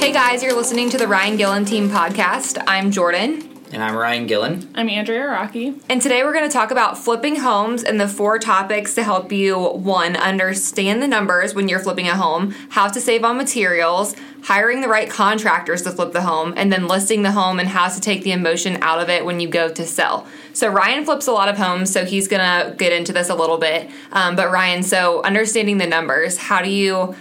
[0.00, 2.60] Hey guys, you're listening to the Ryan Gillen Team Podcast.
[2.66, 3.46] I'm Jordan.
[3.70, 4.70] And I'm Ryan Gillen.
[4.74, 5.74] I'm Andrea Rocky.
[5.90, 9.30] And today we're going to talk about flipping homes and the four topics to help
[9.30, 14.16] you one, understand the numbers when you're flipping a home, how to save on materials,
[14.44, 17.86] hiring the right contractors to flip the home, and then listing the home and how
[17.86, 20.26] to take the emotion out of it when you go to sell.
[20.54, 23.34] So, Ryan flips a lot of homes, so he's going to get into this a
[23.34, 23.90] little bit.
[24.12, 27.14] Um, but, Ryan, so understanding the numbers, how do you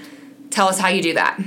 [0.50, 1.38] tell us how you do that?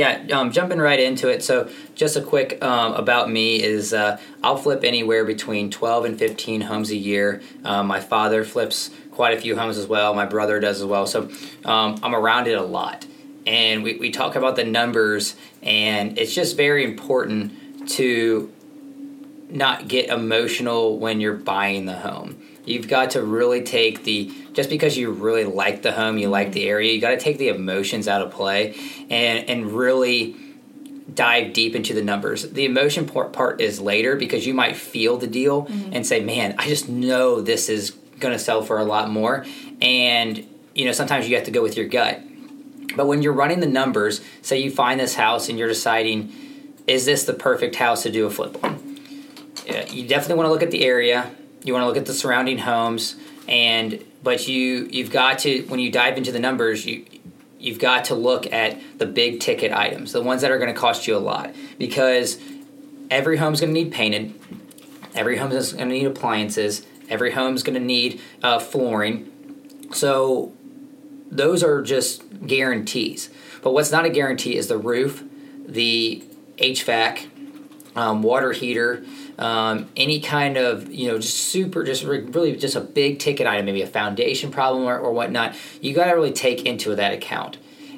[0.00, 1.44] Yeah, um, jumping right into it.
[1.44, 6.18] So, just a quick um, about me is uh, I'll flip anywhere between 12 and
[6.18, 7.42] 15 homes a year.
[7.64, 10.14] Um, my father flips quite a few homes as well.
[10.14, 11.06] My brother does as well.
[11.06, 11.28] So,
[11.66, 13.04] um, I'm around it a lot.
[13.46, 17.52] And we, we talk about the numbers, and it's just very important
[17.90, 18.50] to
[19.50, 22.40] not get emotional when you're buying the home.
[22.64, 26.52] You've got to really take the just because you really like the home, you like
[26.52, 28.74] the area, you got to take the emotions out of play
[29.08, 30.36] and and really
[31.12, 32.50] dive deep into the numbers.
[32.50, 35.92] The emotion part, part is later because you might feel the deal mm-hmm.
[35.92, 39.44] and say, "Man, I just know this is going to sell for a lot more."
[39.80, 42.20] And you know, sometimes you have to go with your gut.
[42.96, 46.32] But when you're running the numbers, say you find this house and you're deciding,
[46.86, 48.98] is this the perfect house to do a flip on?
[49.90, 51.30] You definitely want to look at the area.
[51.62, 53.16] You want to look at the surrounding homes,
[53.46, 57.04] and but you you've got to when you dive into the numbers, you
[57.58, 60.80] you've got to look at the big ticket items, the ones that are going to
[60.80, 62.38] cost you a lot, because
[63.10, 64.34] every home's going to need painted,
[65.14, 69.30] every home is going to need appliances, every home's going to need uh, flooring.
[69.92, 70.54] So
[71.30, 73.30] those are just guarantees.
[73.62, 75.22] But what's not a guarantee is the roof,
[75.66, 76.24] the
[76.56, 77.28] HVAC,
[77.96, 79.04] um, water heater,
[79.40, 83.64] um, any kind of you know just super just really just a big ticket item
[83.64, 87.56] maybe a foundation problem or, or whatnot you got to really take into that account.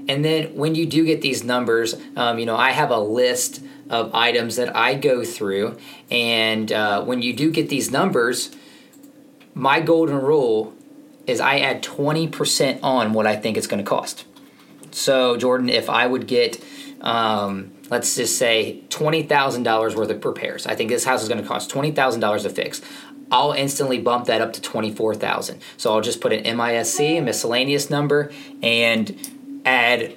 [0.09, 3.61] And then when you do get these numbers um, you know i have a list
[3.91, 5.79] of items that i go through
[6.11, 8.55] and uh, when you do get these numbers
[9.55, 10.73] my golden rule
[11.27, 14.25] is i add 20% on what i think it's going to cost.
[14.93, 16.63] So jordan if i would get
[17.01, 20.67] um, let's just say $20,000 worth of repairs.
[20.67, 22.81] I think this house is going to cost $20,000 to fix.
[23.31, 25.61] I'll instantly bump that up to 24,000.
[25.77, 28.33] So I'll just put an MISC, a miscellaneous number,
[28.63, 30.17] and add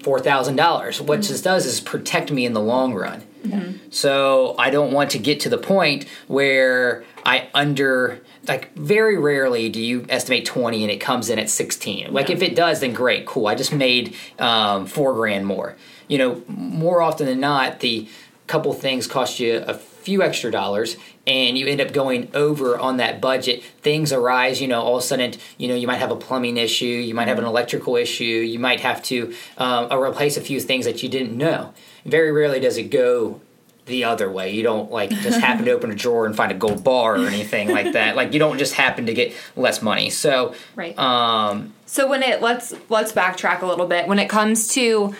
[0.00, 1.00] $4,000.
[1.00, 1.32] What mm-hmm.
[1.32, 3.22] this does is protect me in the long run.
[3.42, 3.88] Mm-hmm.
[3.88, 9.70] So I don't want to get to the point where I under like very rarely
[9.70, 12.36] do you estimate 20 and it comes in at 16 like yeah.
[12.36, 15.76] if it does then great cool i just made um, four grand more
[16.08, 18.08] you know, more often than not, the
[18.46, 22.98] couple things cost you a few extra dollars and you end up going over on
[22.98, 23.62] that budget.
[23.80, 26.58] Things arise you know all of a sudden you know you might have a plumbing
[26.58, 30.60] issue you might have an electrical issue you might have to um, replace a few
[30.60, 31.72] things that you didn't know.
[32.04, 33.40] Very rarely does it go
[33.86, 34.52] the other way.
[34.52, 37.26] You don't like just happen to open a drawer and find a gold bar or
[37.26, 38.16] anything like that.
[38.16, 40.10] Like you don't just happen to get less money.
[40.10, 40.98] So right.
[40.98, 44.06] um so when it let's let's backtrack a little bit.
[44.06, 45.14] When it comes to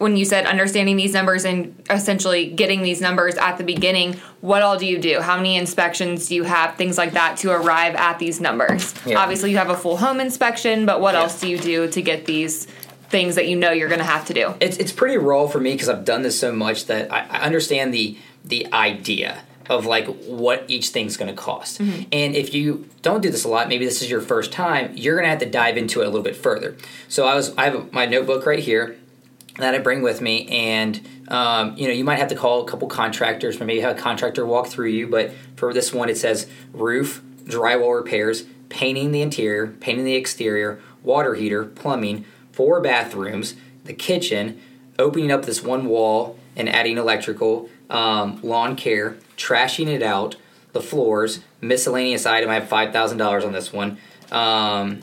[0.00, 4.62] when you said understanding these numbers and essentially getting these numbers at the beginning, what
[4.62, 5.20] all do you do?
[5.20, 6.76] How many inspections do you have?
[6.76, 8.94] Things like that to arrive at these numbers.
[9.04, 9.18] Yeah.
[9.18, 11.20] Obviously, you have a full home inspection, but what yeah.
[11.20, 12.64] else do you do to get these
[13.10, 14.54] things that you know you're going to have to do?
[14.58, 17.40] It's it's pretty raw for me because I've done this so much that I, I
[17.40, 21.78] understand the the idea of like what each thing's going to cost.
[21.78, 22.02] Mm-hmm.
[22.10, 25.14] And if you don't do this a lot, maybe this is your first time, you're
[25.14, 26.74] going to have to dive into it a little bit further.
[27.08, 28.96] So I was I have my notebook right here
[29.58, 32.64] that I bring with me, and um, you know, you might have to call a
[32.64, 35.06] couple contractors, or maybe have a contractor walk through you.
[35.06, 40.80] But for this one, it says roof, drywall repairs, painting the interior, painting the exterior,
[41.02, 44.60] water heater, plumbing, four bathrooms, the kitchen,
[44.98, 50.36] opening up this one wall and adding electrical, um, lawn care, trashing it out,
[50.72, 52.50] the floors, miscellaneous item.
[52.50, 53.98] I have five thousand dollars on this one.
[54.30, 55.00] Um,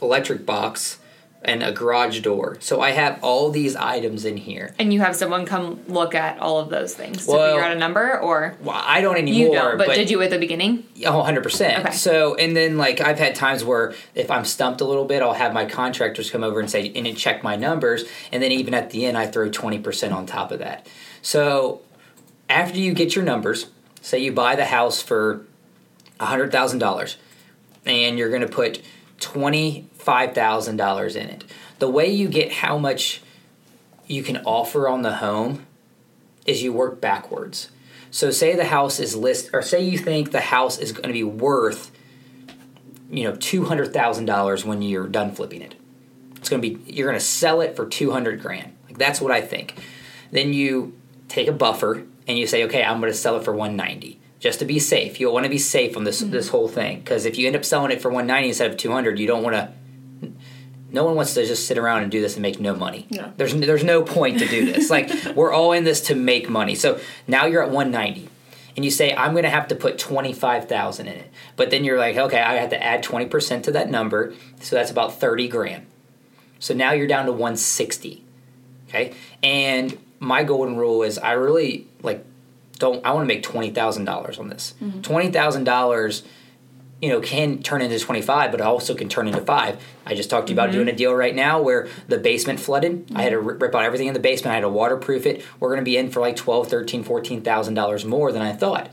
[0.00, 0.98] electric box
[1.44, 2.56] and a garage door.
[2.60, 4.74] So I have all these items in here.
[4.78, 7.76] And you have someone come look at all of those things to well, figure out
[7.76, 9.40] a number or Well, I don't anymore.
[9.40, 10.86] You don't, but, but did you at the beginning?
[11.04, 11.80] Oh, 100%.
[11.80, 11.90] Okay.
[11.92, 15.32] So, and then like I've had times where if I'm stumped a little bit, I'll
[15.32, 18.90] have my contractors come over and say and check my numbers and then even at
[18.90, 20.86] the end I throw 20% on top of that.
[21.22, 21.82] So,
[22.48, 23.66] after you get your numbers,
[24.00, 25.46] say you buy the house for
[26.20, 27.16] $100,000
[27.86, 28.82] and you're going to put
[30.04, 31.44] $25,000 in it.
[31.78, 33.22] The way you get how much
[34.06, 35.66] you can offer on the home
[36.46, 37.70] is you work backwards.
[38.10, 41.12] So say the house is list or say you think the house is going to
[41.12, 41.90] be worth
[43.10, 45.74] you know $200,000 when you're done flipping it.
[46.36, 48.76] It's going to be you're going to sell it for 200 grand.
[48.88, 49.74] Like that's what I think.
[50.30, 50.94] then you
[51.28, 54.58] take a buffer and you say, okay, I'm going to sell it for 190 just
[54.58, 55.20] to be safe.
[55.20, 56.32] You'll want to be safe on this Mm-hmm.
[56.32, 59.18] this whole thing because if you end up selling it for 190 instead of 200,
[59.18, 59.72] you don't want to.
[60.92, 63.06] No one wants to just sit around and do this and make no money.
[63.08, 63.30] Yeah.
[63.36, 64.90] There's there's no point to do this.
[64.90, 66.74] like we're all in this to make money.
[66.74, 68.28] So now you're at 190
[68.76, 71.30] and you say I'm going to have to put 25,000 in it.
[71.56, 74.34] But then you're like, okay, I have to add 20% to that number.
[74.60, 75.86] So that's about 30 grand.
[76.58, 78.24] So now you're down to 160.
[78.88, 79.14] Okay?
[79.42, 82.24] And my golden rule is I really like
[82.78, 84.74] don't I want to make $20,000 on this.
[84.82, 85.00] Mm-hmm.
[85.00, 86.22] $20,000
[87.02, 90.46] you know can turn into 25 but also can turn into 5 i just talked
[90.46, 90.78] to you about mm-hmm.
[90.78, 93.62] doing a deal right now where the basement flooded i had to mm-hmm.
[93.62, 95.96] rip out everything in the basement i had to waterproof it we're going to be
[95.96, 98.90] in for like 12 13 14000 dollars more than i thought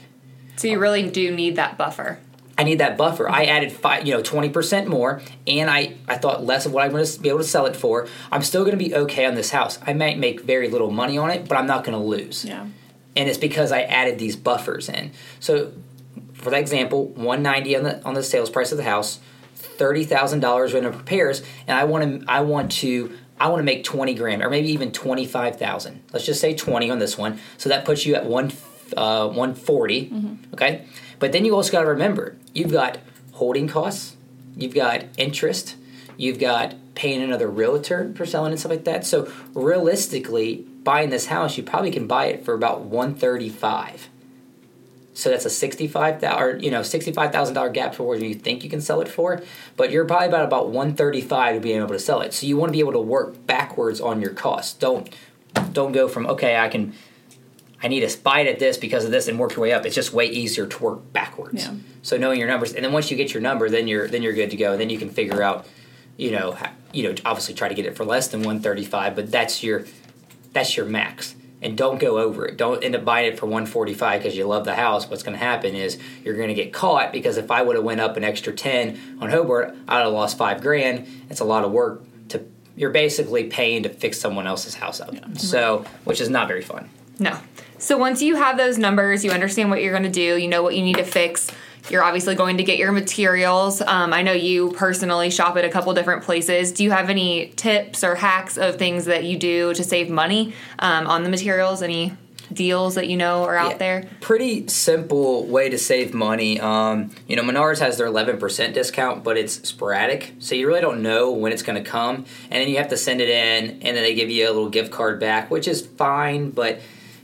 [0.59, 2.19] So you really do need that buffer.
[2.57, 3.29] I need that buffer.
[3.29, 3.51] I mm-hmm.
[3.51, 6.91] added five, you know, twenty percent more, and I I thought less of what I'm
[6.91, 8.09] going to be able to sell it for.
[8.29, 9.79] I'm still going to be okay on this house.
[9.88, 12.44] I might make very little money on it, but I'm not going to lose.
[12.44, 12.67] Yeah.
[13.15, 15.11] And it's because I added these buffers in.
[15.39, 15.71] So,
[16.39, 19.19] for that example, 190 on the on the sales price of the house,
[19.56, 23.63] thirty thousand dollars in repairs, and I want to I want to I want to
[23.63, 26.03] make 20 grand or maybe even 25,000.
[26.12, 27.39] Let's just say 20 on this one.
[27.57, 28.51] So that puts you at one
[28.97, 30.09] uh, 140.
[30.53, 30.86] Okay,
[31.19, 32.97] but then you also got to remember you've got
[33.33, 34.15] holding costs,
[34.56, 35.75] you've got interest,
[36.18, 39.06] you've got paying another realtor for selling and stuff like that.
[39.06, 44.08] So realistically, buying this house, you probably can buy it for about 135.
[45.19, 48.33] So that's a sixty-five thousand, or you know, sixty-five thousand dollar gap for where you
[48.33, 49.42] think you can sell it for,
[49.75, 52.33] but you're probably about about one thirty-five to be able to sell it.
[52.33, 54.74] So you want to be able to work backwards on your costs.
[54.74, 55.13] Don't
[55.74, 56.94] don't go from okay, I can,
[57.83, 59.86] I need to it at this because of this and work your way up.
[59.86, 61.66] It's just way easier to work backwards.
[61.66, 61.74] Yeah.
[62.01, 64.33] So knowing your numbers, and then once you get your number, then you're then you're
[64.33, 64.71] good to go.
[64.71, 65.68] And Then you can figure out,
[66.16, 66.57] you know,
[66.94, 69.86] you know, obviously try to get it for less than one thirty-five, but that's your
[70.54, 71.36] that's your max.
[71.61, 72.57] And don't go over it.
[72.57, 75.09] Don't end up buying it for 145 because you love the house.
[75.09, 77.83] What's going to happen is you're going to get caught because if I would have
[77.83, 81.06] went up an extra 10 on Hobart, I'd have lost five grand.
[81.29, 82.45] It's a lot of work to.
[82.77, 85.13] You're basically paying to fix someone else's house up.
[85.38, 86.89] So, which is not very fun.
[87.19, 87.38] No.
[87.77, 90.63] So once you have those numbers, you understand what you're going to do, you know
[90.63, 91.51] what you need to fix.
[91.89, 93.81] You're obviously going to get your materials.
[93.81, 96.71] Um, I know you personally shop at a couple different places.
[96.71, 100.53] Do you have any tips or hacks of things that you do to save money
[100.79, 101.81] um, on the materials?
[101.81, 102.13] Any
[102.51, 103.77] deals that you know are out Yeah.
[103.77, 104.09] there?
[104.21, 106.59] Pretty simple way to save money.
[106.59, 110.33] Um, you know, Menards has their 11% discount, but it's sporadic.
[110.39, 112.25] So you really don't know when it's going to come.
[112.49, 114.69] And then you have to send it in, and then they give you a little
[114.69, 116.79] gift card back, which is fine, but.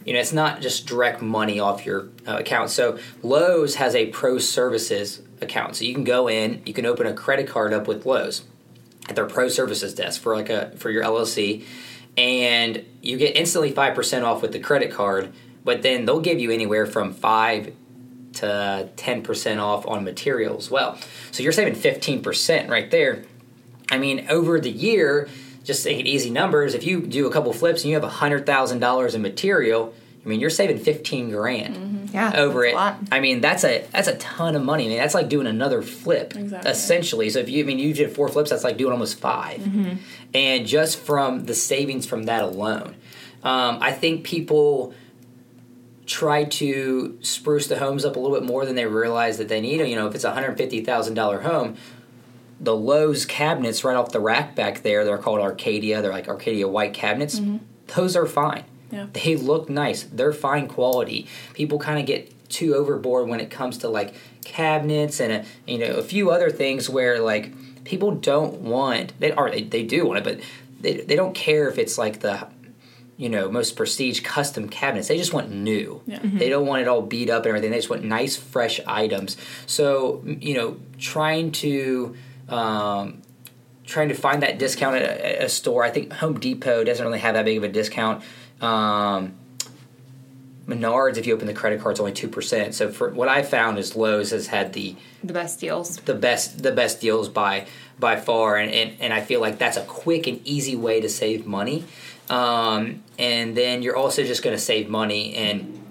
[0.05, 2.69] You know, it's not just direct money off your uh, account.
[2.69, 5.75] So Lowe's has a pro services account.
[5.75, 8.43] So you can go in, you can open a credit card up with Lowe's
[9.09, 11.63] at their pro services desk for like a for your LLC,
[12.17, 15.33] and you get instantly five percent off with the credit card.
[15.63, 17.73] But then they'll give you anywhere from five
[18.33, 20.97] to ten percent off on material as well.
[21.31, 23.25] So you're saving fifteen percent right there.
[23.91, 25.29] I mean, over the year,
[25.65, 26.73] just thinking easy numbers.
[26.73, 29.93] If you do a couple flips and you have hundred thousand dollars in material,
[30.25, 32.31] I mean, you're saving fifteen grand Yeah.
[32.35, 32.75] over it.
[32.77, 34.85] I mean, that's a that's a ton of money.
[34.85, 36.71] I mean, that's like doing another flip, Exactly.
[36.71, 37.29] essentially.
[37.29, 39.93] So if you, I mean, you did four flips, that's like doing almost 5 Mm-hmm.
[40.33, 42.95] and just from the savings from that alone,
[43.43, 44.93] um, I think people
[46.05, 49.59] try to spruce the homes up a little bit more than they realize that they
[49.59, 49.79] need.
[49.87, 51.75] You know, if it's a hundred fifty thousand dollar home,
[52.59, 56.01] the Lowe's cabinets right off the rack back there, they're called Arcadia.
[56.01, 57.39] They're like Arcadia white cabinets.
[57.39, 57.57] Mm-hmm.
[57.95, 58.63] Those are fine.
[58.91, 59.07] Yeah.
[59.13, 60.03] They look nice.
[60.03, 61.27] They're fine quality.
[61.53, 65.77] People kind of get too overboard when it comes to like cabinets and a, you
[65.79, 67.51] know a few other things where like
[67.83, 70.39] people don't want they are they, they do want it, but
[70.79, 72.47] they, they don't care if it's like the
[73.17, 75.07] you know most prestige custom cabinets.
[75.07, 76.01] They just want new.
[76.05, 76.19] Yeah.
[76.19, 76.37] Mm-hmm.
[76.37, 77.71] They don't want it all beat up and everything.
[77.71, 79.37] They just want nice fresh items.
[79.65, 82.15] So you know trying to
[82.49, 83.21] um,
[83.85, 85.83] trying to find that discount at a, a store.
[85.83, 88.23] I think Home Depot doesn't really have that big of a discount.
[88.61, 89.33] Um,
[90.67, 92.73] Menards, if you open the credit card, it's only two percent.
[92.73, 95.97] So for what I found is Lowe's has had the The best deals.
[95.97, 97.67] the best the best deals by
[97.99, 101.09] by far, and and, and I feel like that's a quick and easy way to
[101.09, 101.83] save money.
[102.31, 105.84] Um, and then you're also just going to save money and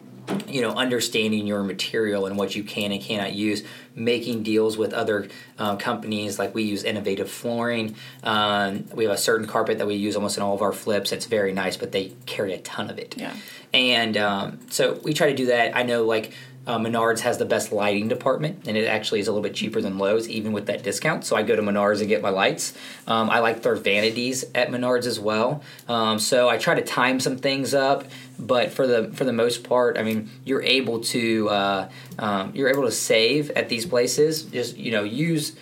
[0.48, 3.62] you know understanding your material and what you can and cannot use
[3.94, 5.28] making deals with other
[5.58, 9.94] uh, companies like we use innovative flooring um, we have a certain carpet that we
[9.94, 12.88] use almost in all of our flips it's very nice but they carry a ton
[12.90, 13.34] of it Yeah.
[13.72, 16.32] and um, so we try to do that i know like
[16.66, 19.82] uh, Menards has the best lighting department, and it actually is a little bit cheaper
[19.82, 21.26] than Lowe's, even with that discount.
[21.26, 22.72] So I go to Menards and get my lights.
[23.06, 25.62] Um, I like their vanities at Menards as well.
[25.88, 28.04] Um, so I try to time some things up,
[28.38, 31.88] but for the for the most part, I mean, you're able to uh,
[32.18, 34.42] um, you're able to save at these places.
[34.42, 35.56] Just you know, use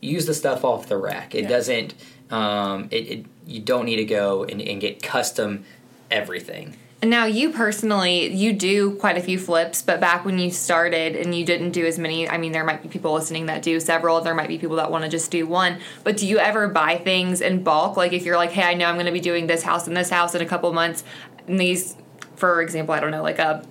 [0.00, 1.34] use the stuff off the rack.
[1.34, 1.48] It Yeah.
[1.48, 1.94] doesn't.
[2.30, 5.64] Um, it, it you don't need to go and, and get custom
[6.10, 6.76] everything.
[7.02, 11.14] And now you personally, you do quite a few flips, but back when you started
[11.14, 13.78] and you didn't do as many, I mean, there might be people listening that do
[13.80, 14.20] several.
[14.22, 15.78] There might be people that want to just do one.
[16.04, 17.98] But do you ever buy things in bulk?
[17.98, 19.94] Like if you're like, hey, I know I'm going to be doing this house and
[19.96, 21.04] this house in a couple months,
[21.46, 21.96] and these,
[22.36, 23.64] for example, I don't know, like a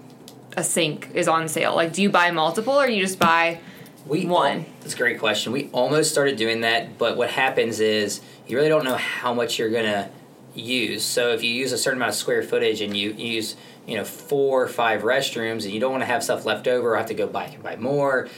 [0.58, 1.76] a sink is on sale.
[1.76, 3.60] Like, do you buy multiple or you just buy?
[4.06, 4.66] We One.
[4.82, 5.52] That's a great question.
[5.52, 9.58] We almost started doing that, but what happens is you really don't know how much
[9.58, 10.10] you're gonna
[10.54, 11.04] use.
[11.04, 13.56] So if you use a certain amount of square footage and you use
[13.88, 16.94] you know four or five restrooms and you don't want to have stuff left over
[16.94, 18.30] or have to go buy and buy more,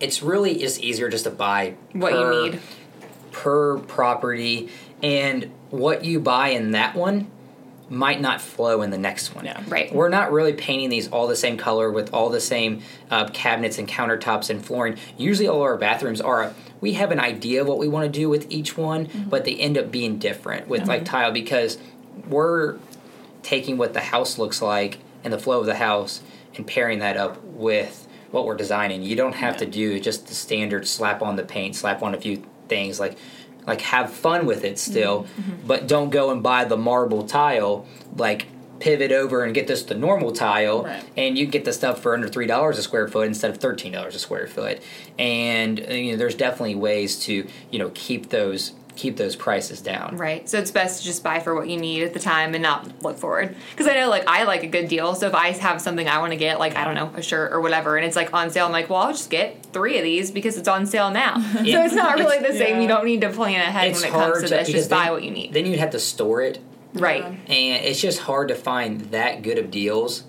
[0.00, 2.60] it's really just easier just to buy What you need.
[3.30, 4.68] per property
[5.02, 7.30] and what you buy in that one
[7.92, 9.44] might not flow in the next one.
[9.44, 9.62] Yeah.
[9.68, 9.94] Right.
[9.94, 12.80] We're not really painting these all the same color with all the same
[13.10, 14.96] uh, cabinets and countertops and flooring.
[15.18, 16.54] Usually, all our bathrooms are.
[16.80, 19.54] We have an idea of what we want to do with each one, but they
[19.56, 21.78] end up being different with like tile because
[22.28, 22.78] we're
[23.42, 26.22] taking what the house looks like and the flow of the house
[26.56, 29.02] and pairing that up with what we're designing.
[29.02, 32.20] You don't have to do just the standard slap on the paint, slap on a
[32.20, 33.18] few things like
[33.66, 35.40] like have fun with it still, mm-hmm.
[35.52, 35.66] Mm-hmm.
[35.66, 38.46] but don't go and buy the marble tile like
[38.80, 41.04] pivot over and get this the normal tile Right.
[41.16, 44.18] and you get the stuff for under $3 a square foot instead of $13 a
[44.18, 44.82] square foot.
[45.20, 50.16] And you know there's definitely ways to, you know, keep those keep those prices down.
[50.16, 50.48] Right.
[50.48, 53.02] So it's best to just buy for what you need at the time and not
[53.02, 53.56] look forward.
[53.70, 55.14] Because I know, like, I like a good deal.
[55.14, 57.52] So if I have something I want to get, like, I don't know, a shirt
[57.52, 60.04] or whatever, and it's like on sale, I'm like, well, I'll just get three of
[60.04, 61.40] these because it's on sale now.
[61.52, 62.76] so it's not really the same.
[62.76, 62.80] Yeah.
[62.82, 64.66] You don't need to plan ahead It's when it comes to to this.
[64.68, 65.52] because Just buy then- what you need.
[65.54, 66.58] Then you'd have to store it
[66.94, 67.22] right.
[67.22, 67.54] Yeah.
[67.54, 70.24] and it's just hard to find that good of deals.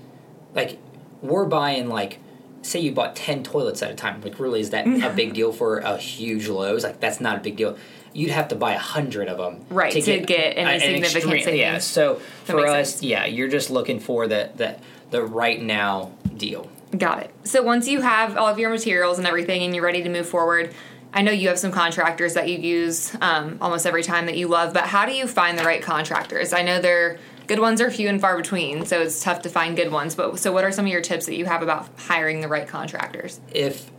[0.55, 0.77] Like
[1.21, 2.19] we're buying like
[2.61, 4.21] say you bought 10 toilets at a time.
[4.21, 6.83] Like really is that a big deal for a huge Lowe's?
[6.85, 7.77] Like that's not a big deal.
[8.13, 12.21] You'd have to buy a hundred of them Right, to get any significant Yeah, so
[12.45, 13.03] That for us, sense.
[13.03, 14.75] yeah, you're just looking for the the
[15.11, 16.69] the right now deal.
[16.97, 17.31] Got it.
[17.43, 20.27] So once you have all of your materials and everything and you're ready to move
[20.27, 20.73] forward,
[21.13, 24.47] I know you have some contractors that you use um, almost every time that you
[24.47, 26.53] love, but how do you find the right contractors?
[26.53, 27.17] I know they're
[27.47, 30.15] good ones are few and far between, so it's tough to find good ones.
[30.15, 32.67] But so, what are some of your tips that you have about hiring the right
[32.67, 33.39] contractors?
[33.51, 33.89] if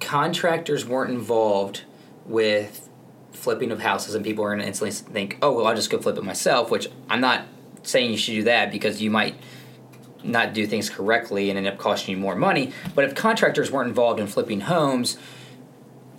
[0.00, 1.82] contractors weren't involved
[2.24, 2.87] with
[3.38, 5.98] flipping of houses and people are going to instantly think, oh, well, I'll just go
[5.98, 7.46] flip it myself, which I'm not
[7.82, 9.34] saying you should do that because you might
[10.22, 12.72] not do things correctly and end up costing you more money.
[12.94, 15.16] But if contractors weren't involved in flipping homes,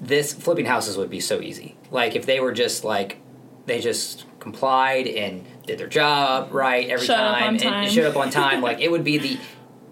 [0.02, 1.76] this flipping houses would be so easy.
[1.92, 3.18] Like if they were just like,
[3.66, 7.90] they just complied and did their job right every up time, and time.
[7.90, 9.38] showed up on time, like it would be the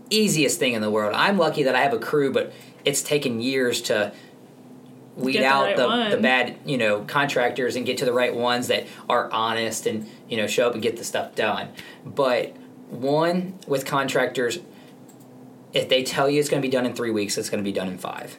[0.09, 1.13] easiest thing in the world.
[1.13, 2.53] I'm lucky that I have a crew, but
[2.85, 4.13] it's taken years to
[5.17, 6.11] weed the out right the, one.
[6.11, 10.07] the bad, you know, contractors and get to the right ones that are honest and,
[10.29, 11.69] you know, show up and get the stuff done.
[12.05, 12.55] But
[12.89, 14.59] one with contractors,
[15.73, 17.67] if they tell you it's going to be done in three weeks, it's going to
[17.67, 18.37] be done in five.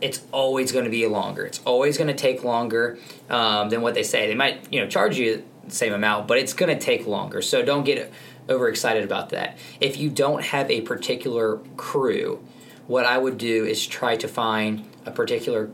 [0.00, 1.44] It's always going to be longer.
[1.44, 4.28] It's always going to take longer um, than what they say.
[4.28, 7.42] They might, you know, charge you the same amount, but it's going to take longer.
[7.42, 8.10] So don't get
[8.48, 9.58] overexcited about that.
[9.78, 12.42] If you don't have a particular crew,
[12.86, 15.70] what I would do is try to find a particular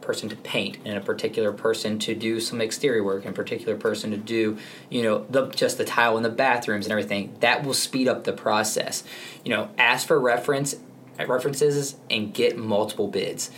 [0.00, 3.76] person to paint and a particular person to do some exterior work and a particular
[3.76, 4.56] person to do
[4.88, 8.24] you know the just the tile in the bathrooms and everything that will speed up
[8.24, 9.04] the process.
[9.44, 10.76] You know ask for reference
[11.18, 13.50] references and get multiple bids.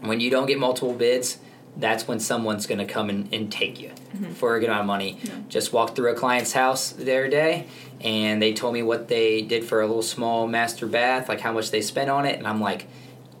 [0.00, 1.38] When you don't get multiple bids
[1.76, 4.32] that's when someone's going to come and, and take you mm-hmm.
[4.34, 5.18] for a good amount of money.
[5.48, 7.66] Just walked through a client's house the other day
[8.00, 11.52] and they told me what they did for a little small master bath like how
[11.52, 12.86] much they spent on it and i'm like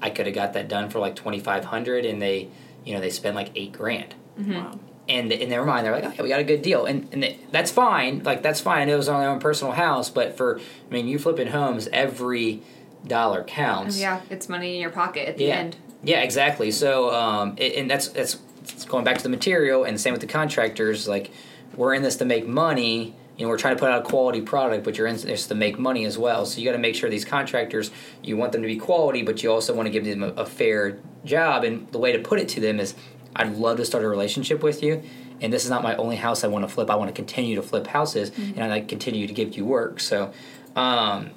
[0.02, 2.48] i could have got that done for like 2500 and they
[2.84, 4.78] you know they spent like eight grand Wow.
[5.08, 7.38] and in their mind they're like, okay, we got a good deal, and and they,
[7.52, 8.22] that's fine.
[8.24, 8.82] Like that's fine.
[8.82, 11.46] I know It was on their own personal house, but for I mean, you flipping
[11.46, 12.62] homes, every
[13.06, 13.96] dollar counts.
[14.00, 15.56] Yeah, it's money in your pocket at the Yeah.
[15.58, 15.76] end.
[16.02, 16.72] Yeah, exactly.
[16.72, 20.20] So, um, it, and that's that's it's going back to the material, and same with
[20.20, 21.06] the contractors.
[21.06, 21.30] Like,
[21.76, 23.14] we're in this to make money.
[23.36, 25.54] You know, we're trying to put out a quality product, but you're in this to
[25.54, 26.46] make money as well.
[26.46, 27.90] So you got to make sure these contractors,
[28.22, 30.46] you want them to be quality, but you also want to give them a, a
[30.46, 31.64] fair job.
[31.64, 32.94] And the way to put it to them is,
[33.36, 35.02] I'd love to start a relationship with you.
[35.40, 36.88] And this is not my only house I want to flip.
[36.88, 39.98] I want to continue to flip houses, and I like continue to give you work.
[39.98, 40.32] So,
[40.76, 41.30] um,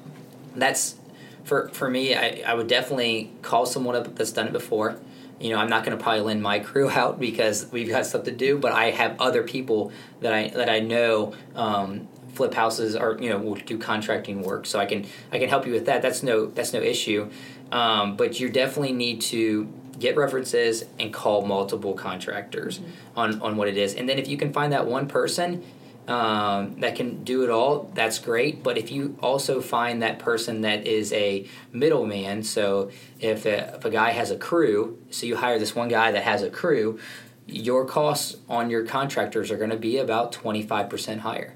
[0.56, 0.96] that's
[1.44, 4.98] for for me, I, I would definitely call someone up that's done it before.
[5.40, 8.24] You know, I'm not going to probably lend my crew out because we've got stuff
[8.24, 9.92] to do, but I have other people
[10.22, 14.66] that I that I know um, flip houses or you know will do contracting work,
[14.66, 16.02] so I can I can help you with that.
[16.02, 17.30] That's no that's no issue.
[17.72, 19.68] Um, but you definitely need to
[20.00, 23.20] get references and call multiple contractors mm-hmm.
[23.20, 25.64] on on what it is, and then if you can find that one person
[26.08, 28.64] um, that can do it all, that's great.
[28.64, 33.86] But if you also find that person that is a middleman, so if a, if
[33.86, 37.00] a guy has a crew, so you hire this one guy that has a crew,
[37.46, 41.54] your costs on your contractors are going to be about 25% higher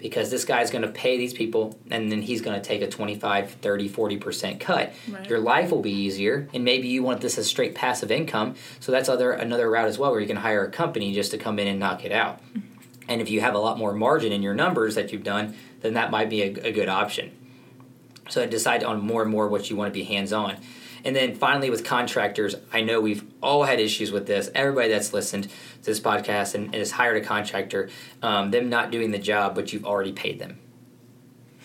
[0.00, 2.88] because this guy's going to pay these people and then he's going to take a
[2.88, 5.28] 25 30 40% cut right.
[5.28, 8.90] your life will be easier and maybe you want this as straight passive income so
[8.92, 11.58] that's other another route as well where you can hire a company just to come
[11.58, 12.69] in and knock it out mm-hmm.
[13.10, 15.94] And if you have a lot more margin in your numbers that you've done, then
[15.94, 17.32] that might be a, a good option.
[18.28, 20.56] So decide on more and more what you want to be hands on.
[21.04, 24.48] And then finally, with contractors, I know we've all had issues with this.
[24.54, 27.88] Everybody that's listened to this podcast and, and has hired a contractor,
[28.22, 30.58] um, them not doing the job, but you've already paid them.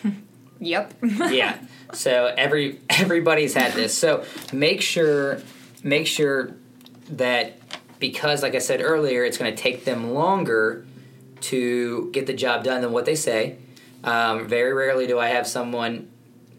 [0.59, 0.93] yep.
[1.03, 1.59] yeah.
[1.93, 3.95] So every everybody's had this.
[3.95, 5.41] So make sure
[5.83, 6.55] make sure
[7.11, 7.59] that
[7.99, 10.85] because, like I said earlier, it's going to take them longer
[11.41, 13.57] to get the job done than what they say.
[14.03, 16.09] Um, very rarely do I have someone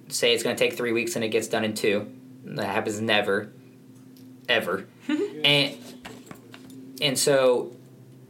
[0.09, 2.11] say it's going to take three weeks and it gets done in two.
[2.45, 3.53] That happens never,
[4.49, 4.87] ever.
[5.45, 5.77] and
[7.01, 7.73] and so,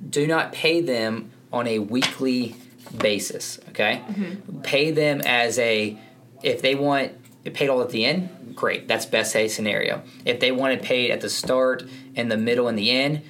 [0.08, 2.56] do not pay them on a weekly
[2.96, 3.60] basis.
[3.68, 4.60] Okay, mm-hmm.
[4.62, 5.98] pay them as a
[6.42, 7.12] if they want
[7.44, 8.54] it paid all at the end.
[8.56, 10.02] Great, that's best case scenario.
[10.24, 11.84] If they want it paid at the start,
[12.16, 13.22] and the middle, and the end,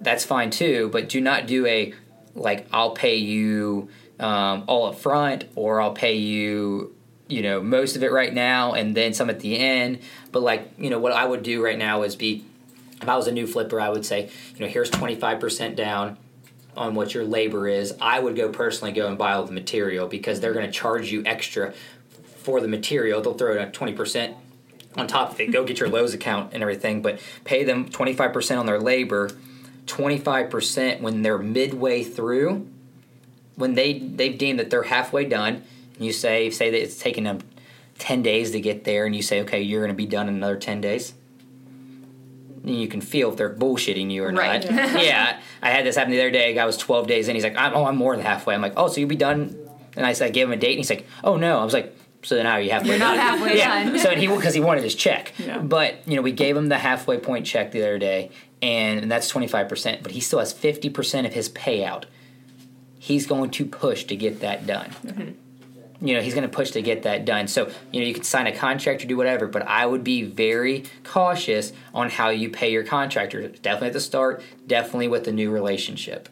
[0.00, 0.90] that's fine too.
[0.92, 1.94] But do not do a
[2.34, 6.94] like I'll pay you um, all up front or I'll pay you
[7.28, 10.00] you know most of it right now and then some at the end.
[10.32, 12.44] But like you know what I would do right now is be
[13.00, 16.18] if I was a new flipper I would say you know here's 25% down
[16.76, 17.94] on what your labor is.
[18.00, 21.10] I would go personally go and buy all the material because they're going to charge
[21.10, 21.74] you extra
[22.36, 23.20] for the material.
[23.20, 24.34] They'll throw it at 20%
[24.96, 25.50] on top of it.
[25.52, 29.30] Go get your Lowe's account and everything but pay them 25% on their labor
[29.90, 32.68] 25% when they're midway through,
[33.56, 35.62] when they, they've deemed that they're halfway done,
[35.96, 37.40] and you say, say that it's taking them
[37.98, 40.34] 10 days to get there, and you say, okay, you're going to be done in
[40.34, 41.14] another 10 days.
[42.62, 44.70] And you can feel if they're bullshitting you or right.
[44.70, 44.72] not.
[45.02, 46.52] yeah, I had this happen the other day.
[46.52, 47.34] A guy was 12 days in.
[47.34, 48.54] He's like, oh, I'm more than halfway.
[48.54, 49.56] I'm like, oh, so you'll be done?
[49.96, 51.58] And I said, I gave him a date, and he's like, oh, no.
[51.58, 53.38] I was like, so now you halfway You're not done.
[53.38, 53.84] halfway yeah.
[53.84, 53.98] done.
[53.98, 55.32] so he because he wanted his check.
[55.38, 55.58] Yeah.
[55.58, 58.30] But you know, we gave him the halfway point check the other day,
[58.60, 60.02] and, and that's twenty five percent.
[60.02, 62.04] But he still has fifty percent of his payout.
[62.98, 64.90] He's going to push to get that done.
[65.04, 66.06] Mm-hmm.
[66.06, 67.46] You know, he's going to push to get that done.
[67.46, 70.22] So you know, you can sign a contract or do whatever, but I would be
[70.22, 73.48] very cautious on how you pay your contractor.
[73.48, 74.42] Definitely at the start.
[74.66, 76.28] Definitely with the new relationship.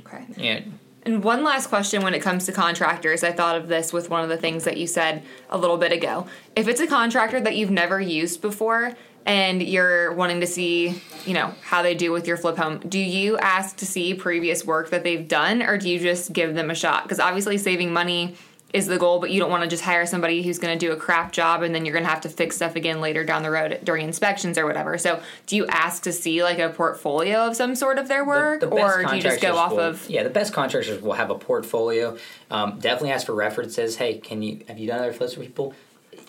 [0.00, 0.24] Okay.
[0.36, 0.60] Yeah.
[1.06, 3.22] And one last question when it comes to contractors.
[3.22, 5.92] I thought of this with one of the things that you said a little bit
[5.92, 6.26] ago.
[6.56, 8.92] If it's a contractor that you've never used before
[9.24, 12.98] and you're wanting to see, you know, how they do with your flip home, do
[12.98, 16.72] you ask to see previous work that they've done or do you just give them
[16.72, 17.04] a shot?
[17.04, 18.34] Because obviously saving money
[18.72, 20.92] is the goal, but you don't want to just hire somebody who's going to do
[20.92, 23.42] a crap job and then you're going to have to fix stuff again later down
[23.42, 24.98] the road during inspections or whatever.
[24.98, 28.60] So, do you ask to see like a portfolio of some sort of their work,
[28.60, 30.10] the, the or do you just go off will, of?
[30.10, 32.16] Yeah, the best contractors will have a portfolio.
[32.50, 33.96] Um, definitely ask for references.
[33.96, 35.74] Hey, can you have you done other flips for people?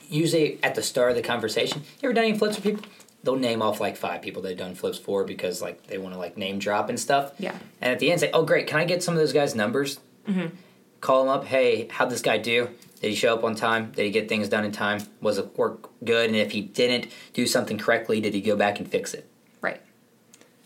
[0.10, 2.84] Usually at the start of the conversation, you ever done any flips for people?
[3.24, 6.20] They'll name off like five people they've done flips for because like they want to
[6.20, 7.34] like name drop and stuff.
[7.40, 7.58] Yeah.
[7.82, 8.68] And at the end, say, "Oh, great!
[8.68, 10.56] Can I get some of those guys' numbers?" Mm-hmm.
[11.02, 11.46] Call them up.
[11.46, 12.70] Hey, how'd this guy do?
[13.02, 13.92] Did he show up on time?
[13.92, 15.02] Did he get things done in time?
[15.22, 16.30] Was it work good?
[16.30, 19.30] And if he didn't do something correctly, did he go back and fix it?
[19.62, 19.82] Right.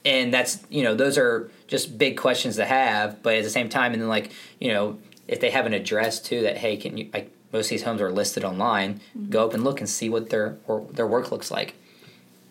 [0.06, 3.70] And that's you know those are just big questions to have, but at the same
[3.70, 6.98] time, and then like you know if they have an address too that hey can
[6.98, 9.30] you like most of these homes are listed online, mm-hmm.
[9.30, 11.76] go up and look and see what their or their work looks like.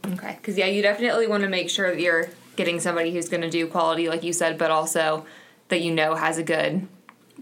[0.06, 3.42] Okay, because yeah, you definitely want to make sure that you're getting somebody who's going
[3.42, 5.24] to do quality, like you said, but also
[5.68, 6.86] that you know has a good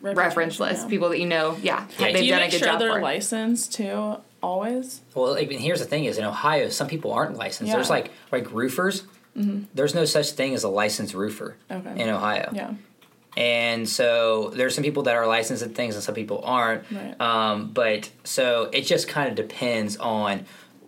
[0.00, 0.88] reference list, yeah.
[0.88, 3.00] people that you know, yeah, yeah they've done a good sure job they're for.
[3.00, 5.00] licensed too, always.
[5.14, 7.68] Well, I mean, here's the thing: is in Ohio, some people aren't licensed.
[7.68, 7.76] Yeah.
[7.76, 9.04] There's like like roofers.
[9.36, 9.64] Mm-hmm.
[9.74, 12.02] There's no such thing as a licensed roofer okay.
[12.02, 12.50] in Ohio.
[12.52, 12.74] Yeah.
[13.36, 16.90] And so there's some people that are licensed at things, and some people aren't.
[16.90, 17.20] Right.
[17.20, 20.44] Um, but so it just kind of depends on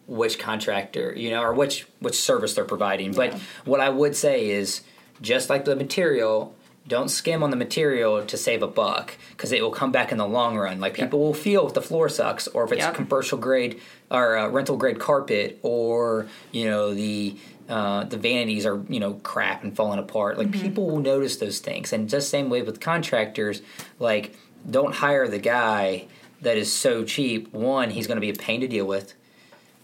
[0.08, 3.12] which contractor, you know, or which which service they're providing.
[3.12, 4.82] But what I would say is,
[5.22, 6.54] just like the material,
[6.86, 10.18] don't skim on the material to save a buck because it will come back in
[10.18, 10.80] the long run.
[10.80, 14.48] Like people will feel if the floor sucks or if it's commercial grade or uh,
[14.48, 17.36] rental grade carpet or you know the
[17.68, 20.38] uh, the vanities are you know crap and falling apart.
[20.38, 20.62] Like mm-hmm.
[20.62, 23.62] people will notice those things, and just same way with contractors.
[23.98, 24.36] Like
[24.68, 26.06] don't hire the guy
[26.42, 27.52] that is so cheap.
[27.52, 29.14] One, he's going to be a pain to deal with.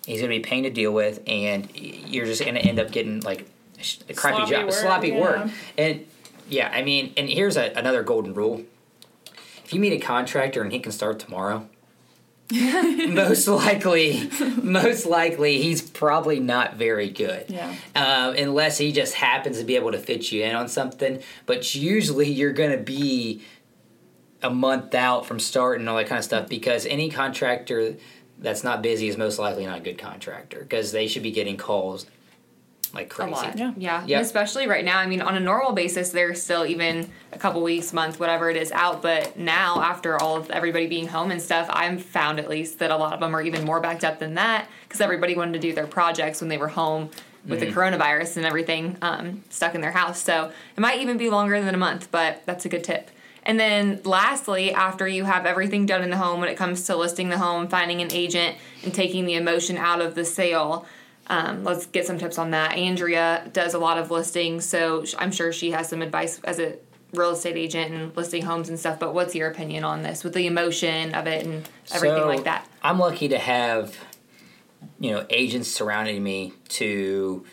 [0.07, 2.79] He's going to be a pain to deal with, and you're just going to end
[2.79, 3.47] up getting like
[4.09, 5.21] a crappy sloppy job, work, sloppy yeah.
[5.21, 6.07] work, and
[6.49, 8.65] yeah, I mean, and here's a, another golden rule:
[9.65, 11.69] if you meet a contractor and he can start tomorrow,
[12.53, 14.31] most likely,
[14.63, 17.47] most likely, he's probably not very good.
[17.49, 17.75] Yeah.
[17.95, 21.23] Um, unless he just happens to be able to fit you in on something.
[21.47, 23.43] But usually, you're going to be
[24.43, 27.97] a month out from starting and all that kind of stuff because any contractor
[28.39, 31.57] that's not busy is most likely not a good contractor because they should be getting
[31.57, 32.07] calls
[32.95, 33.31] like crazy.
[33.31, 33.59] A lot.
[33.59, 33.73] Yeah.
[33.77, 34.05] Yeah.
[34.07, 34.23] Yep.
[34.23, 34.99] Especially right now.
[34.99, 38.57] I mean, on a normal basis, they're still even a couple weeks, month, whatever it
[38.57, 39.03] is out.
[39.03, 42.91] But now, after all of everybody being home and stuff, I've found at least that
[42.91, 45.59] a lot of them are even more backed up than that because everybody wanted to
[45.59, 47.11] do their projects when they were home
[47.47, 47.71] with mm-hmm.
[47.71, 50.21] the coronavirus and everything um, stuck in their house.
[50.21, 53.11] So it might even be longer than a month, but that's a good tip.
[53.45, 56.97] And then lastly, after you have everything done in the home when it comes to
[56.97, 60.85] listing the home, finding an agent, and taking the emotion out of the sale,
[61.29, 62.73] um, let's get some tips on that.
[62.73, 66.77] Andrea does a lot of listings, so I'm sure she has some advice as a
[67.13, 68.99] real estate agent and listing homes and stuff.
[68.99, 72.45] But what's your opinion on this with the emotion of it and everything so, like
[72.45, 72.69] that?
[72.83, 73.97] I'm lucky to have
[75.01, 77.45] you know agents surrounding me to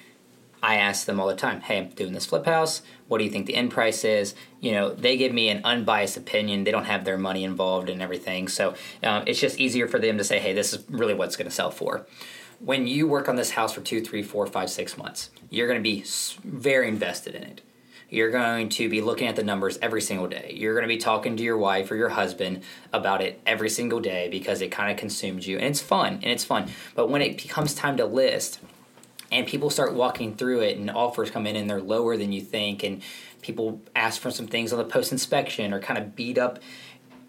[0.61, 2.83] I ask them all the time, hey, I'm doing this flip house.
[3.09, 4.33] What do you think the end price is?
[4.61, 6.63] You know, they give me an unbiased opinion.
[6.63, 8.47] They don't have their money involved and everything.
[8.47, 11.49] So um, it's just easier for them to say, hey, this is really what's going
[11.49, 12.05] to sell for
[12.63, 15.79] when you work on this house for two, three, four, five, six months, you're going
[15.79, 16.03] to be
[16.45, 17.61] very invested in it.
[18.09, 20.53] You're going to be looking at the numbers every single day.
[20.55, 23.99] You're going to be talking to your wife or your husband about it every single
[23.99, 25.57] day because it kind of consumes you.
[25.57, 26.69] And it's fun, and it's fun.
[26.95, 28.59] But when it becomes time to list,
[29.31, 32.39] and people start walking through it, and offers come in and they're lower than you
[32.39, 33.01] think, and
[33.41, 36.59] people ask for some things on the post inspection or kind of beat up,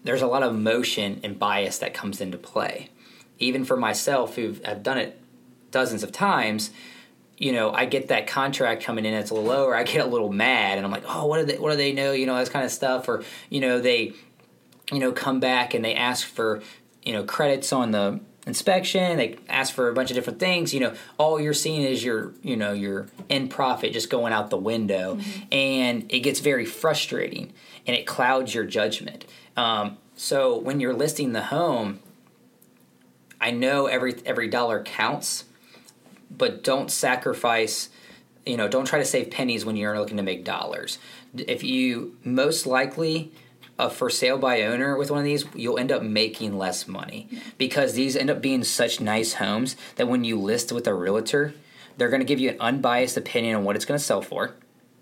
[0.03, 2.89] there's a lot of emotion and bias that comes into play.
[3.39, 5.19] Even for myself, who have done it
[5.75, 6.71] dozens of times,
[7.37, 9.75] you know, I get that contract coming in that's a little lower.
[9.75, 11.91] I get a little mad, and I'm like, oh, what do they, what do they
[11.91, 12.13] know?
[12.13, 14.13] You know, this kind of stuff, or you know, they,
[14.89, 16.61] you know, come back and they ask for,
[17.03, 19.17] you know, credits on the inspection.
[19.17, 20.73] They ask for a bunch of different things.
[20.73, 24.49] You know, all you're seeing is your, you know, your end profit just going out
[24.49, 25.41] the window, mm-hmm.
[25.51, 27.51] and it gets very frustrating,
[27.85, 29.25] and it clouds your judgment.
[29.57, 31.99] Um, so when you're listing the home,
[33.41, 35.43] I know every every dollar counts
[36.29, 37.89] but don't sacrifice
[38.45, 40.97] you know don't try to save pennies when you're looking to make dollars.
[41.35, 43.31] If you most likely
[43.77, 47.27] a for sale by owner with one of these you'll end up making less money
[47.57, 51.53] because these end up being such nice homes that when you list with a realtor
[51.97, 54.55] they're going to give you an unbiased opinion on what it's going to sell for.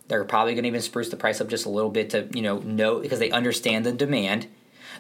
[0.08, 2.42] They're probably going to even spruce the price up just a little bit to you
[2.42, 4.48] know know because they understand the demand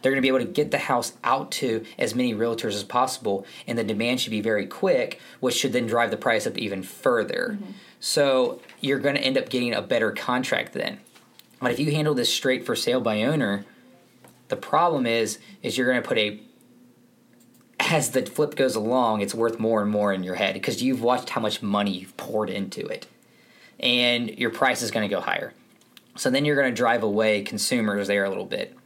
[0.01, 2.84] they're going to be able to get the house out to as many realtors as
[2.84, 6.58] possible, and the demand should be very quick, which should then drive the price up
[6.58, 7.58] even further.
[7.58, 7.71] Mm-hmm.
[7.99, 10.99] So you're going to end up getting a better contract then.
[11.60, 13.65] But if you handle this straight for sale by owner,
[14.49, 16.41] the problem is is you're going to put a
[17.79, 21.01] as the flip goes along, it's worth more and more in your head because you've
[21.01, 23.08] watched how much money you've poured into it,
[23.79, 25.53] and your price is going to go higher.
[26.15, 28.77] So then you're going to drive away consumers there a little bit.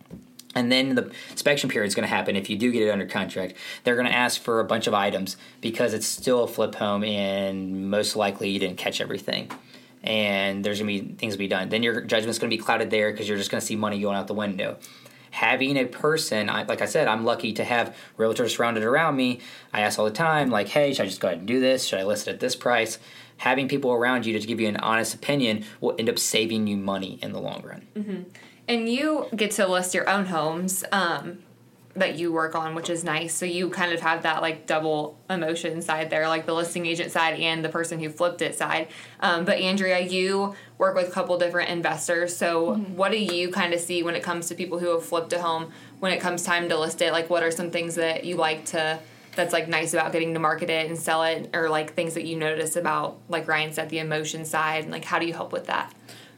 [0.57, 3.05] And then the inspection period is going to happen if you do get it under
[3.05, 3.53] contract.
[3.83, 7.03] They're going to ask for a bunch of items because it's still a flip home,
[7.03, 9.51] and most likely you didn't catch everything.
[10.01, 11.69] And there's going to be things to be done.
[11.69, 13.99] Then your judgment's going to be clouded there because you're just going to see money
[13.99, 14.77] going out the window.
[15.29, 19.41] Having a person, I, like I said, I'm lucky to have realtors surrounded around me.
[19.71, 21.85] I ask all the time, like, hey, should I just go ahead and do this?
[21.85, 22.97] Should I list it at this price?
[23.37, 26.77] Having people around you to give you an honest opinion will end up saving you
[26.77, 27.87] money in the long run.
[27.95, 28.23] Mm-hmm.
[28.67, 31.39] And you get to list your own homes um,
[31.95, 33.33] that you work on, which is nice.
[33.33, 37.11] So you kind of have that like double emotion side there, like the listing agent
[37.11, 38.87] side and the person who flipped it side.
[39.19, 42.35] Um, but Andrea, you work with a couple different investors.
[42.35, 42.95] So mm-hmm.
[42.95, 45.41] what do you kind of see when it comes to people who have flipped a
[45.41, 47.11] home when it comes time to list it?
[47.11, 48.99] Like what are some things that you like to
[49.35, 52.25] that's like nice about getting to market it and sell it or like things that
[52.25, 55.51] you notice about like Ryan said the emotion side and like how do you help
[55.51, 55.93] with that?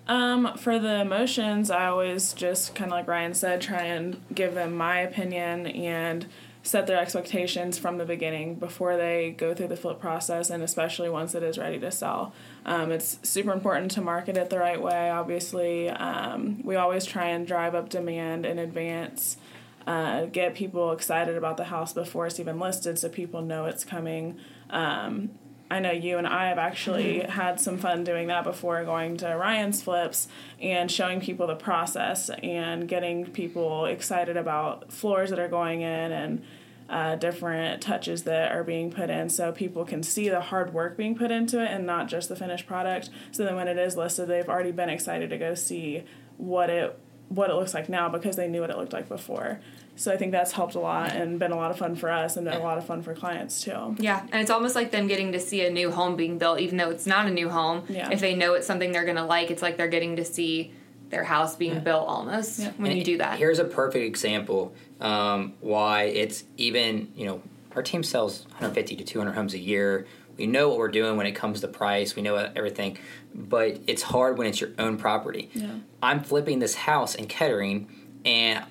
[0.09, 4.55] Um, for the emotions, I always just kind of like Ryan said, try and give
[4.55, 6.25] them my opinion and
[6.63, 11.09] set their expectations from the beginning before they go through the flip process, and especially
[11.09, 12.33] once it is ready to sell.
[12.65, 15.11] Um, it's super important to market it the right way.
[15.11, 19.37] Obviously, um, we always try and drive up demand in advance.
[19.85, 23.85] Uh, get people excited about the house before it's even listed so people know it's
[23.85, 24.37] coming.
[24.71, 25.29] Um,
[25.71, 27.31] I know you and I have actually mm-hmm.
[27.31, 30.27] had some fun doing that before going to Ryan's flips
[30.59, 36.11] and showing people the process and getting people excited about floors that are going in
[36.11, 36.43] and
[36.89, 40.97] uh, different touches that are being put in so people can see the hard work
[40.97, 43.11] being put into it and not just the finished product.
[43.31, 46.03] So then when it is listed, they've already been excited to go see
[46.37, 49.59] what it what it looks like now because they knew what it looked like before.
[49.99, 52.37] So I think that's helped a lot and been a lot of fun for us
[52.37, 53.97] and been a lot of fun for clients too.
[53.99, 56.77] Yeah, and it's almost like them getting to see a new home being built, even
[56.77, 57.83] though it's not a new home.
[57.89, 58.09] Yeah.
[58.09, 60.71] If they know it's something they're gonna like, it's like they're getting to see
[61.09, 61.79] their house being yeah.
[61.79, 62.71] built almost yeah.
[62.77, 63.39] when and you do that.
[63.39, 67.41] Here's a perfect example um, why it's even you know
[67.75, 70.07] our team sells 150 to 200 homes a year.
[70.37, 72.15] We know what we're doing when it comes to price.
[72.15, 72.97] We know everything,
[73.35, 75.49] but it's hard when it's your own property.
[75.53, 75.73] Yeah.
[76.01, 77.89] I'm flipping this house in Kettering,
[78.23, 78.63] and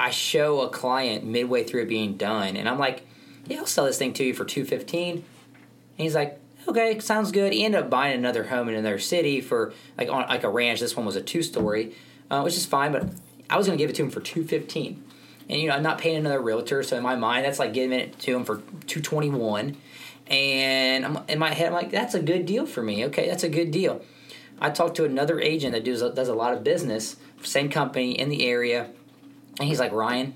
[0.00, 3.06] I show a client midway through it being done, and I'm like,
[3.46, 5.16] "Yeah, I'll sell this thing to you for two fifteen.
[5.16, 5.24] And
[5.98, 9.74] he's like, "Okay, sounds good." He ended up buying another home in another city for
[9.98, 10.80] like on like a ranch.
[10.80, 11.94] This one was a two story,
[12.30, 13.10] uh, which is fine, but
[13.50, 15.04] I was going to give it to him for two fifteen.
[15.50, 17.98] And you know, I'm not paying another realtor, so in my mind, that's like giving
[17.98, 19.76] it to him for two twenty one.
[20.28, 23.04] And I'm, in my head, I'm like, "That's a good deal for me.
[23.04, 24.02] Okay, that's a good deal."
[24.62, 28.30] I talked to another agent that does does a lot of business, same company in
[28.30, 28.90] the area
[29.60, 30.34] and he's like, Ryan,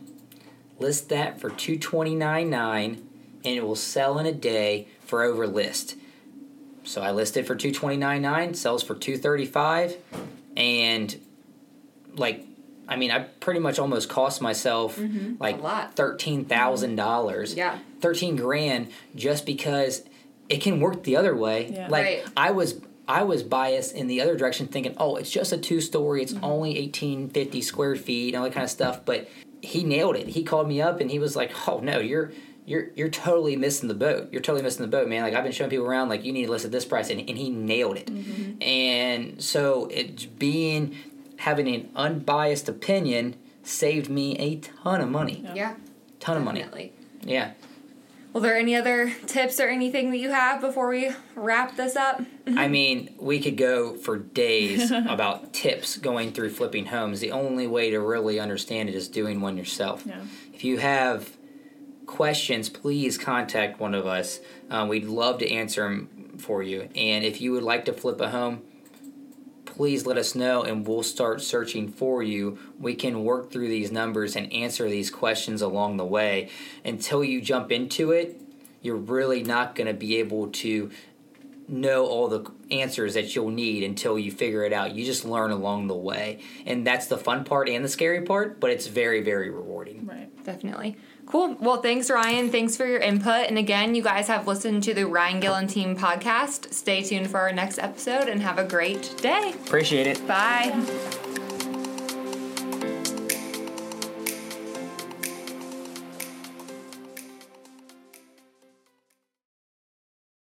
[0.79, 3.09] list that for two twenty nine nine,
[3.45, 5.97] and it will sell in a day for over list.
[6.85, 9.97] So I listed for two twenty nine nine, sells for two thirty five,
[10.57, 11.19] and
[12.15, 12.45] like
[12.87, 15.37] I mean, I pretty much almost cost myself mm-hmm.
[15.41, 17.55] like thirteen thousand dollars.
[17.55, 20.05] Yeah, thirteen grand just because
[20.51, 21.71] it can work the other way.
[21.73, 21.89] Yeah.
[21.89, 22.25] Like right.
[22.37, 25.81] I was I was biased in the other direction, thinking, oh, it's just a two
[25.81, 26.45] story, it's mm-hmm.
[26.45, 29.05] only 1850 square feet, and all that kind of stuff.
[29.05, 29.29] But
[29.61, 30.29] he nailed it.
[30.29, 32.33] He called me up and he was like, oh, no, you're.
[32.67, 34.33] You're you're totally missing the boat.
[34.33, 35.23] You're totally missing the boat, man.
[35.23, 37.21] Like I've been showing people around, like you need to list at this price, and,
[37.21, 38.07] and he nailed it.
[38.07, 38.63] Mm-hmm.
[38.63, 40.97] And so it's being
[41.37, 45.47] having an unbiased opinion saved me a ton of money.
[45.55, 45.75] Yeah,
[46.21, 46.63] ton definitely.
[46.63, 46.93] of money.
[47.27, 47.51] Yeah.
[48.35, 52.21] Well, there any other tips or anything that you have before we wrap this up?
[52.49, 57.21] I mean, we could go for days about tips going through flipping homes.
[57.21, 60.03] The only way to really understand it is doing one yourself.
[60.05, 60.21] Yeah.
[60.53, 61.37] If you have
[62.07, 64.41] questions, please contact one of us.
[64.69, 66.89] Uh, we'd love to answer them for you.
[66.97, 68.63] And if you would like to flip a home,
[69.77, 72.59] please let us know and we'll start searching for you.
[72.79, 76.51] We can work through these numbers and answer these questions along the way.
[76.85, 78.41] Until you jump into it,
[78.83, 80.91] you're really not going to be able to
[81.67, 84.95] know all the answers that you'll need until you figure it out.
[84.95, 86.41] You just learn along the way.
[86.67, 90.07] And that's the fun part and the scary part, but it's very, very rewarding.
[90.07, 90.45] Right.
[90.45, 90.97] Definitely.
[91.27, 91.57] Cool.
[91.61, 92.51] Well, thanks, Ryan.
[92.51, 93.49] Thanks for your input.
[93.49, 96.73] And again, you guys have listened to the Ryan Gillen Team podcast.
[96.73, 99.55] Stay tuned for our next episode and have a great day.
[99.67, 100.27] Appreciate it.
[100.27, 101.24] Bye.